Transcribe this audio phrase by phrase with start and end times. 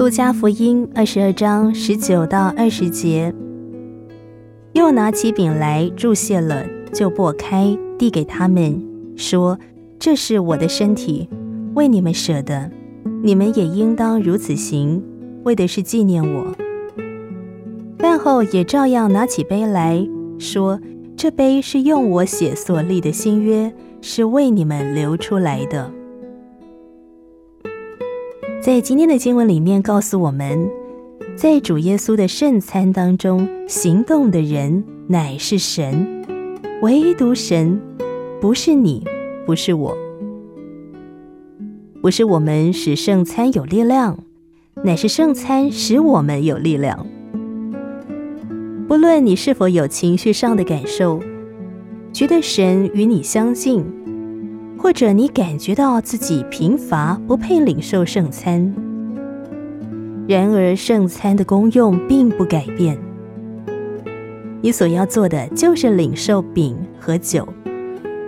[0.00, 3.34] 路加福音二十二章十九到二十节，
[4.72, 8.82] 又拿起饼来，祝谢了，就擘开，递给他们，
[9.14, 9.58] 说
[10.00, 11.28] ：“这是我的身体，
[11.74, 12.70] 为你们舍的，
[13.22, 15.04] 你们也应当如此行，
[15.42, 16.46] 为的是纪念我。”
[18.00, 20.02] 饭后也照样拿起杯来
[20.38, 20.80] 说
[21.14, 25.92] ：“这杯是用我血所立的新约，是为你们流出来的。”
[28.62, 30.70] 在今天的经文里面告诉我们，
[31.34, 36.22] 在主耶稣的圣餐当中，行动的人乃是神，
[36.82, 37.80] 唯独神，
[38.38, 39.02] 不是你，
[39.46, 39.96] 不是我，
[42.02, 44.18] 不是我们使圣餐有力量，
[44.84, 47.06] 乃是圣餐使我们有力量。
[48.86, 51.18] 不论你是否有情绪上的感受，
[52.12, 53.82] 觉得神与你相近。
[54.82, 58.74] 或者你感觉到自己贫乏，不配领受圣餐。
[60.26, 62.96] 然而圣餐的功用并不改变，
[64.62, 67.46] 你所要做的就是领受饼和酒，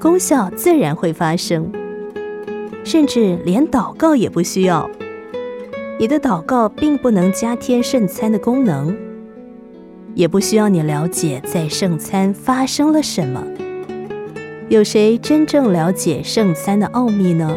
[0.00, 1.68] 功效自然会发生，
[2.84, 4.88] 甚至连祷告也不需要。
[5.98, 8.96] 你的祷告并不能加添圣餐的功能，
[10.14, 13.42] 也不需要你了解在圣餐发生了什么。
[14.68, 17.56] 有谁真正了解圣餐的奥秘呢？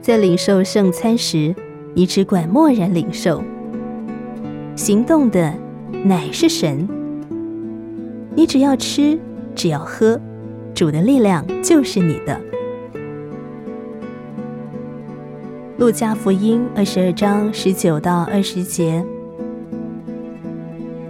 [0.00, 1.54] 在领受圣餐时，
[1.92, 3.42] 你只管默然领受，
[4.74, 5.52] 行动的
[6.04, 6.88] 乃是神。
[8.34, 9.18] 你只要吃，
[9.54, 10.18] 只要喝，
[10.74, 12.40] 主的力量就是你的。
[15.76, 19.04] 路加福音二十二章十九到二十节，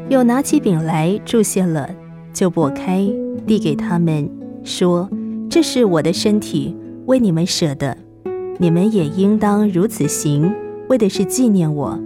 [0.08, 1.88] 又拿起饼来，祝谢了。
[2.38, 3.04] 就擘开，
[3.48, 4.30] 递给他们，
[4.62, 5.10] 说
[5.50, 6.72] ：“这是我的身体，
[7.06, 7.98] 为你们舍的，
[8.58, 10.48] 你们也应当如此行，
[10.88, 11.98] 为的是纪念我。”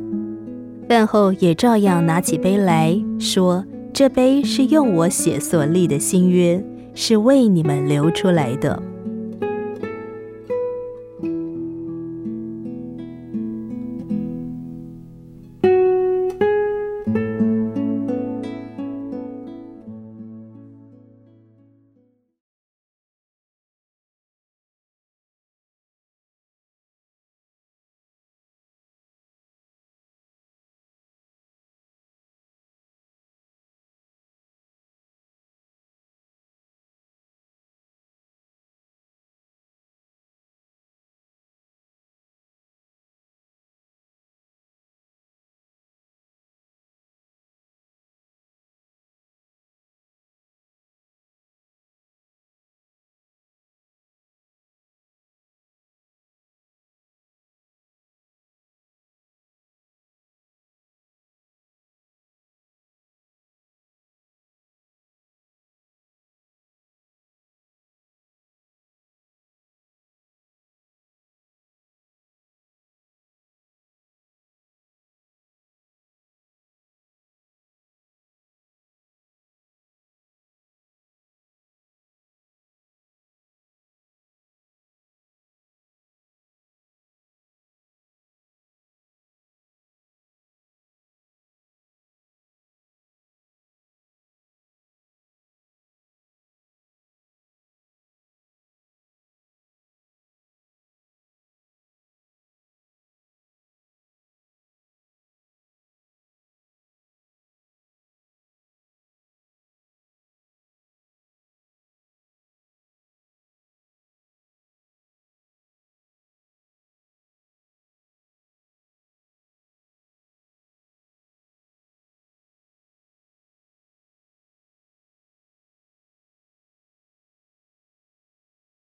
[0.89, 8.83] 饭后也照样拿起杯来说：“这杯是用我血所立的新约，是为你们流出来的。”